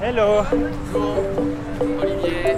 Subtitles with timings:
[0.00, 0.42] Hello.
[2.00, 2.56] Olivier.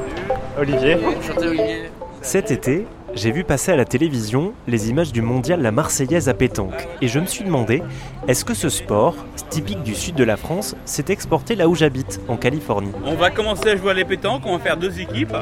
[0.59, 1.91] Olivier Enchanté Olivier.
[2.21, 6.34] Cet été, j'ai vu passer à la télévision les images du mondial La Marseillaise à
[6.34, 6.86] pétanque.
[7.01, 7.82] Et je me suis demandé
[8.29, 9.17] est-ce que ce sport,
[9.48, 12.93] typique du sud de la France, s'est exporté là où j'habite, en Californie?
[13.05, 15.37] On va commencer à jouer à les pétanques, on va faire deux équipes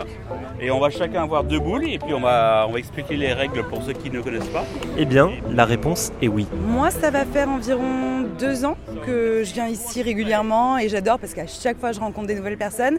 [0.61, 3.33] et on va chacun avoir deux boules et puis on va, on va expliquer les
[3.33, 4.65] règles pour ceux qui ne connaissent pas.
[4.97, 6.47] Eh bien, la réponse est oui.
[6.67, 11.35] Moi, ça va faire environ deux ans que je viens ici régulièrement et j'adore parce
[11.35, 12.99] qu'à chaque fois, je rencontre des nouvelles personnes.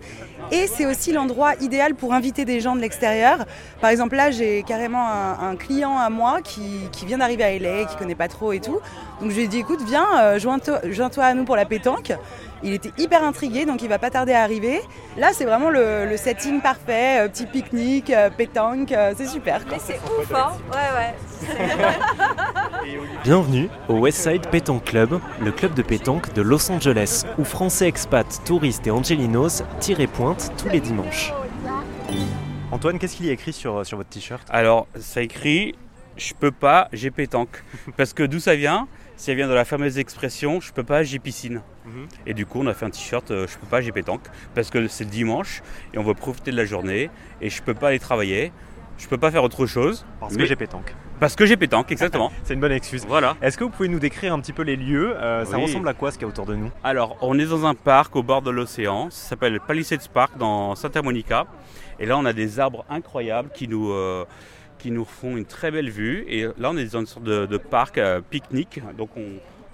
[0.52, 3.45] Et c'est aussi l'endroit idéal pour inviter des gens de l'extérieur.
[3.81, 7.57] Par exemple, là, j'ai carrément un, un client à moi qui, qui vient d'arriver à
[7.57, 8.80] LA, qui connaît pas trop et tout.
[9.21, 12.13] Donc je lui ai dit, écoute, viens, euh, joins-toi joins-toi à nous pour la pétanque.
[12.61, 14.81] Il était hyper intrigué, donc il va pas tarder à arriver.
[15.17, 19.65] Là, c'est vraiment le, le setting parfait, euh, petit pique-nique, euh, pétanque, euh, c'est super.
[19.65, 19.77] quoi.
[19.77, 22.93] Mais c'est ouf, hein Ouais, ouais.
[23.23, 28.41] Bienvenue au Westside Pétanque Club, le club de pétanque de Los Angeles, où Français expats,
[28.43, 31.33] touristes et angelinos tirent et pointent tous les dimanches.
[32.71, 34.45] Antoine, qu'est-ce qu'il y a écrit sur, sur votre t-shirt?
[34.49, 35.75] Alors ça écrit
[36.19, 37.63] je peux pas, j'ai pétanque.
[37.97, 38.88] Parce que d'où ça vient?
[39.20, 41.62] Ça vient de la fameuse expression je peux pas, j'ai piscine.
[41.86, 42.08] Mhm.
[42.25, 44.22] Et du coup on a fait un t-shirt euh, je peux pas, j'ai pétanque.
[44.56, 45.62] Parce que c'est le dimanche
[45.94, 47.09] et on va profiter de la journée
[47.42, 48.53] et je peux pas aller travailler.
[48.97, 50.06] Je peux pas faire autre chose.
[50.22, 50.95] Parce mais- que j'ai pétanque.
[51.20, 52.31] Parce que j'ai pétanque, exactement.
[52.45, 53.06] C'est une bonne excuse.
[53.06, 53.36] voilà.
[53.42, 55.94] Est-ce que vous pouvez nous décrire un petit peu les lieux Euh, Ça ressemble à
[55.94, 56.72] quoi ce qu'il y a autour de nous?
[56.81, 59.09] Alors, on est dans un parc au bord de l'océan.
[59.09, 61.45] Ça s'appelle Palisades Park dans Santa Monica.
[62.00, 64.23] Et là, on a des arbres incroyables qui nous, euh,
[64.80, 66.25] qui nous font une très belle vue.
[66.27, 68.81] Et là, on est dans une sorte de, de parc euh, pique-nique.
[68.97, 69.25] Donc, on,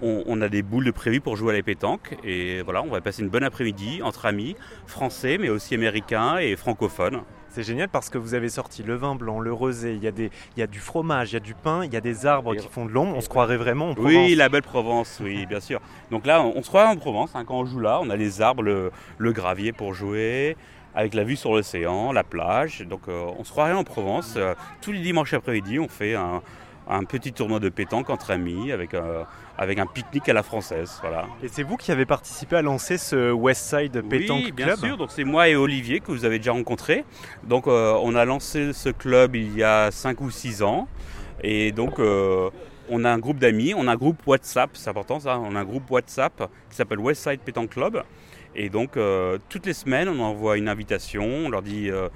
[0.02, 2.16] on- on a des boules de prévues pour jouer à la pétanque.
[2.24, 4.54] Et voilà, on va passer une bonne après-midi entre amis,
[4.86, 7.20] français, mais aussi américains et francophones.
[7.48, 10.10] C'est génial parce que vous avez sorti le vin blanc, le rosé, il y, a
[10.10, 12.26] des, il y a du fromage, il y a du pain, il y a des
[12.26, 13.16] arbres Et- qui font de l'ombre.
[13.16, 14.12] On se croirait vraiment en Provence.
[14.12, 15.80] Oui, la belle Provence, oui, bien sûr.
[16.10, 17.30] Donc là, on, on se croit en Provence.
[17.34, 20.54] hein, quand on joue là, on a les arbres, le, le gravier pour jouer,
[20.96, 22.80] avec la vue sur l'océan, la plage.
[22.80, 24.34] Donc euh, on se croirait en Provence.
[24.36, 26.42] Euh, tous les dimanches après-midi, on fait un,
[26.88, 29.24] un petit tournoi de pétanque entre amis, avec, euh,
[29.58, 30.98] avec un pique-nique à la française.
[31.00, 31.26] Voilà.
[31.42, 34.96] Et c'est vous qui avez participé à lancer ce Westside Pétanque oui, bien Club sûr.
[34.96, 37.04] Donc c'est moi et Olivier que vous avez déjà rencontrés.
[37.44, 40.88] Donc euh, on a lancé ce club il y a 5 ou 6 ans.
[41.42, 42.50] Et donc euh,
[42.88, 45.60] on a un groupe d'amis, on a un groupe WhatsApp, c'est important ça, on a
[45.60, 48.02] un groupe WhatsApp qui s'appelle Westside Pétanque Club.
[48.56, 52.08] Et donc euh, toutes les semaines on envoie une invitation, on leur dit euh,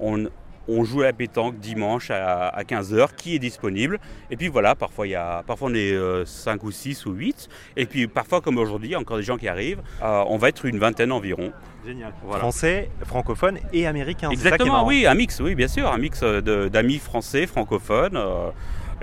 [0.00, 0.28] on,
[0.68, 3.98] on joue à la pétanque dimanche à, 15h, qui est disponible
[4.30, 5.94] Et puis voilà, parfois, y a, parfois on est
[6.24, 7.48] 5 ou 6 ou 8.
[7.76, 9.82] Et puis parfois, comme aujourd'hui, il y a encore des gens qui arrivent.
[10.02, 11.52] Euh, on va être une vingtaine environ.
[11.86, 12.12] Génial.
[12.22, 12.40] Voilà.
[12.40, 14.30] Français, francophone et américain.
[14.30, 16.98] c'est ça qui est Exactement, oui, un mix, oui, bien sûr, un mix euh, d'amis
[16.98, 18.18] français, francophones.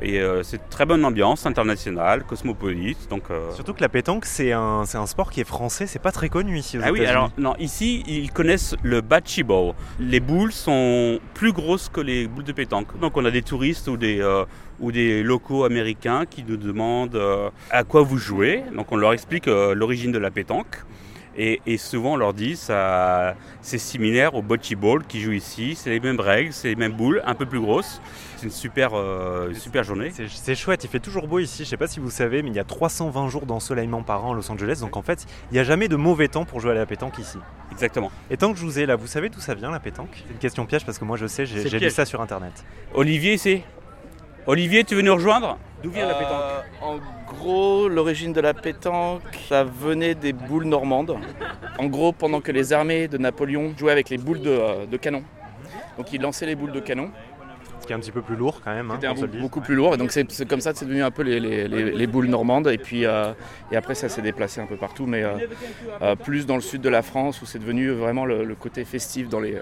[0.02, 3.10] Et euh, c'est très bonne ambiance internationale, cosmopolite.
[3.10, 6.12] Donc, euh, Surtout que la pétanque, c'est un, un sport qui est français, c'est pas
[6.12, 9.74] très connu ici aux Ah oui, alors non, ici ils connaissent le bocce ball.
[10.00, 13.00] Les boules sont plus grosses que les boules de pétanque.
[13.00, 14.46] Donc on a des touristes ou des, euh,
[14.80, 17.22] ou des locaux américains qui nous demandent
[17.70, 18.64] à quoi vous jouez.
[18.76, 20.78] Donc on leur explique l'origine de la pétanque.
[21.38, 25.76] Et, et souvent on leur dit ça c'est similaire au bocce ball qui joue ici.
[25.76, 28.02] C'est les mêmes règles, c'est les mêmes boules, un peu plus grosses.
[28.38, 30.12] C'est une super, euh, super journée.
[30.12, 31.64] C'est- chouette, il fait toujours beau ici.
[31.64, 34.34] Je sais pas si vous savez, mais il y a 320 jours d'ensoleillement par an
[34.34, 34.80] à Los Angeles.
[34.82, 37.18] Donc en fait, il n'y a jamais de mauvais temps pour jouer à la pétanque
[37.20, 37.38] ici.
[37.72, 38.12] Exactement.
[38.30, 40.10] Et tant que je vous ai là, vous savez d'où ça vient la pétanque?
[40.26, 42.52] C'est une question piège parce que moi je sais, j'ai lu ça sur internet.
[42.94, 43.64] Olivier, c'est
[44.48, 47.00] Olivier, tu veux nous rejoindre D'où vient la pétanque Euh, En
[47.34, 51.18] gros, l'origine de la pétanque, ça venait des boules normandes.
[51.80, 54.98] En gros, pendant que les armées de Napoléon jouaient avec les boules de, euh, de
[54.98, 55.24] canon.
[55.98, 57.10] Donc ils lançaient les boules de canon.
[57.80, 58.92] Ce qui est un petit peu plus lourd quand même.
[58.92, 59.96] hein, un beaucoup plus lourd.
[59.96, 62.28] Et donc c'est comme ça que c'est devenu un peu les, les- les- les boules
[62.28, 62.68] normandes.
[62.68, 63.34] Et puis euh,
[63.72, 65.32] et après ça s'est déplacé un peu partout, mais euh,
[66.04, 68.86] euh, plus dans le sud de la France où c'est devenu vraiment le, le côté
[68.86, 69.62] festif dans les, euh,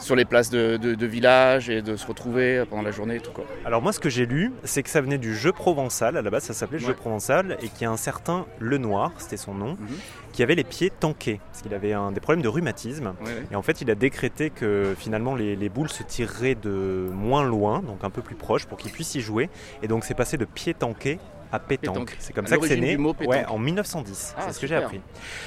[0.00, 3.20] sur les places de, de- de village et de se retrouver pendant la journée et
[3.20, 3.44] tout quoi.
[3.64, 6.30] Alors moi ce que j'ai lu, c'est que ça venait du jeu provençal, à la
[6.30, 6.94] base ça s'appelait jeu Ouais.
[6.94, 9.96] provençal, et qu'il y a un certain Le Noir, c'était son nom, Mhm.
[10.32, 13.12] qui avait les pieds tankés, parce qu'il avait un, des problèmes de rhumatisme.
[13.20, 13.44] Ouais, ouais.
[13.52, 17.44] Et en fait il a décrété que finalement les, les boules se tireraient de moins
[17.44, 19.50] loin, donc un peu plus proche, pour qu'il puisse y jouer.
[19.82, 21.18] Et donc c'est passé de pied tanké
[21.52, 21.94] à pétanque.
[21.94, 22.16] Pétanque.
[22.18, 23.32] C'est comme À ça que c'est né du mot pétanque.
[23.34, 25.00] ouais, en 1910, Ah, c'est ce que j'ai appris.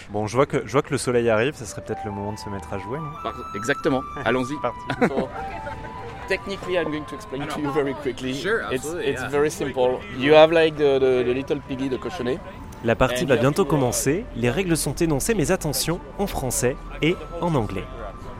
[0.09, 2.33] Bon, je vois, que, je vois que le soleil arrive, ça serait peut-être le moment
[2.33, 2.99] de se mettre à jouer.
[2.99, 3.05] non?
[3.23, 4.01] Par- Exactement.
[4.25, 4.55] Allons-y.
[6.27, 8.33] Technically, I'm going to explain to you very quickly.
[8.33, 9.27] Sure, it's absolutely, it's yeah.
[9.29, 9.99] very simple.
[10.17, 12.39] You have like the, the, the little piggy, the cochonnet.
[12.85, 17.55] La partie va bientôt commencer, les règles sont énoncées mais attention, en français et en
[17.55, 17.83] anglais.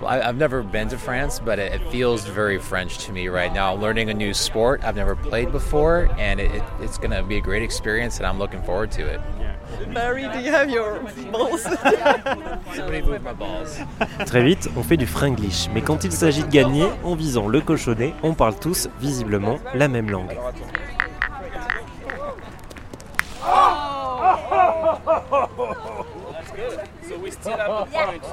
[0.03, 3.29] Well, I, I've never been to France, but it, it feels very French to me
[3.29, 3.73] right now.
[3.73, 7.38] Learning a new sport I've never played before, and it, it, it's going to be
[7.38, 9.21] a great experience, and I'm looking forward to it.
[9.94, 11.00] Barry, do you have your
[11.31, 11.65] balls?
[13.23, 13.79] My balls.
[14.25, 17.61] Très vite, on fait du fringlish, mais quand il s'agit de gagner, en visant le
[17.61, 20.35] cochonnet, on parle tous, visiblement, la même langue.
[27.07, 28.27] So we still have the points,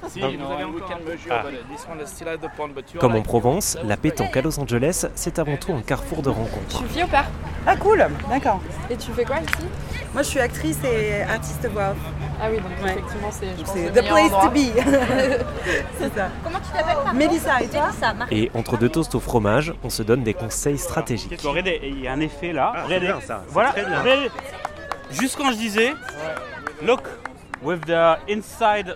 [0.00, 1.42] but see, you know, and we can measure, Ah.
[1.44, 3.96] but this one is still at the point, but you are Comme en Provence, la
[3.96, 6.78] pétanque à Los Angeles, c'est avant tout un carrefour de rencontres.
[6.78, 7.26] Tu vis au père
[7.66, 8.60] Ah cool, d'accord.
[8.88, 9.66] Et tu fais quoi ici?
[10.14, 11.94] Moi je suis actrice et artiste voix.
[12.42, 12.92] Ah oui, donc Ouais.
[12.92, 14.48] effectivement, c'est the place to endroit.
[14.48, 14.72] be.
[15.98, 16.28] c'est ça.
[16.42, 17.90] Comment tu t'appelles Mélissa et toi?
[18.30, 21.38] Et entre deux toasts au fromage, on se donne des conseils stratégiques.
[21.44, 22.72] Regardez, il y a un effet là.
[22.74, 23.06] Ah, c'est Regardez.
[23.06, 23.70] bien ça, Voilà.
[23.72, 24.02] très bien.
[25.36, 25.92] quand je disais,
[26.82, 27.02] look
[27.62, 28.94] with the inside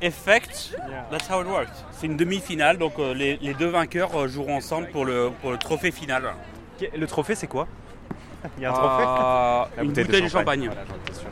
[0.00, 0.74] effect,
[1.10, 1.84] that's how it works.
[1.92, 5.50] C'est une demi-finale, donc euh, les, les deux vainqueurs euh, joueront ensemble pour le, pour
[5.52, 6.34] le trophée final.
[6.96, 7.66] Le trophée, c'est quoi?
[8.58, 9.04] Il y a un trophée?
[9.06, 10.66] Euh, La une bouteille de champagne.
[10.66, 11.28] Voilà, j'en étais sûr.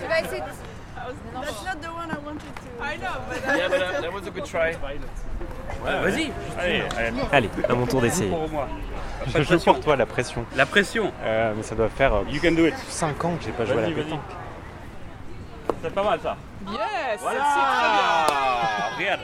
[0.00, 0.46] Tu vas essayer de...
[3.56, 4.72] Yeah, but uh, that was a good try.
[5.84, 8.30] Vas-y, Allez, allez, Allez, à mon tour d'essayer.
[8.30, 8.68] pour moi.
[9.26, 10.44] Je joue pour toi la pression.
[10.56, 11.12] La pression.
[11.22, 12.74] Euh, mais ça doit faire You can do it.
[12.88, 14.20] 5 ans que j'ai pas joué à la pétanque.
[15.82, 16.36] C'est pas mal ça.
[16.68, 17.42] Yes Voilà.
[18.98, 19.20] Regarde.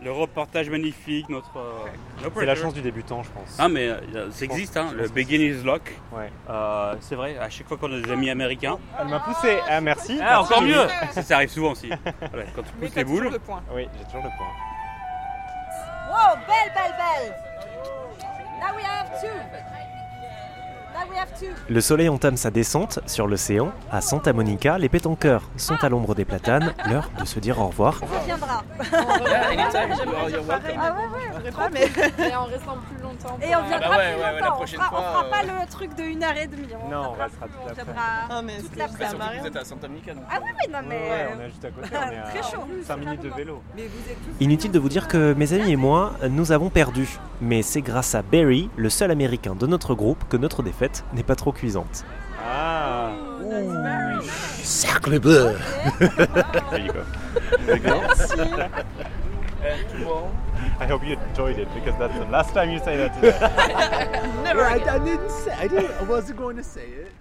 [0.00, 1.56] Le reportage magnifique, notre.
[1.58, 3.56] euh, no C'est la chance du débutant, je pense.
[3.58, 5.92] Ah mais euh, ça existe, hein, je le beginner's luck.
[6.12, 6.30] Ouais.
[6.48, 8.78] Euh, c'est vrai, à chaque fois qu'on a des amis américains.
[9.00, 9.58] Elle m'a poussé.
[9.68, 10.20] Ah, merci.
[10.22, 11.88] Ah, encore mieux ça, ça arrive souvent aussi.
[11.88, 13.32] Voilà, quand tu Mais pousses les toujours boules.
[13.32, 13.62] le point.
[13.74, 14.46] Oui, j'ai toujours le point.
[16.10, 17.34] Wow, belle, belle, belle.
[18.58, 19.87] Now we have two.
[21.68, 23.70] Le soleil entame sa descente sur l'océan.
[23.90, 26.74] À Santa Monica, les pétanqueurs sont à l'ombre des platanes.
[26.88, 28.00] L'heure de se dire au revoir.
[28.02, 28.62] On reviendra.
[30.80, 31.30] Ah ouais, ouais.
[31.32, 31.84] Voudrais pas, mais.
[32.30, 33.38] Et en restant plus longtemps.
[33.42, 34.52] Et on viendra bah ouais, plus ouais, ouais, la longtemps.
[34.56, 36.68] prochaine on fera, fois, on fera euh, pas le truc de une heure et demie.
[36.84, 37.94] On Non, on restera toute on la viendra
[38.30, 39.08] Ah, toute c'était la juste à semaine.
[39.08, 39.38] surtout que Marie.
[39.40, 40.24] vous êtes à Santa Monica, donc.
[40.30, 40.96] Ah oui, oui, non mais...
[40.96, 41.88] Ouais, on est juste à côté.
[41.92, 42.64] On est à Très chaud.
[42.86, 43.62] 5 minutes de vélo.
[43.76, 46.70] Mais vous êtes tous Inutile de vous dire que mes amis et moi, nous avons
[46.70, 47.08] perdu.
[47.40, 51.22] Mais c'est grâce à Barry, le seul américain de notre groupe, que notre défaite n'est
[51.22, 52.04] pas trop cuisante.
[52.44, 53.12] Ah
[54.62, 55.56] Cercle bleu.
[56.70, 58.00] There you go.
[59.60, 60.30] And two more.
[60.78, 64.42] I hope you enjoyed it because that's the last time you say that today.
[64.44, 64.88] Never I, again.
[64.88, 65.52] I didn't say.
[65.52, 65.90] I didn't.
[65.90, 67.12] I wasn't going to say it.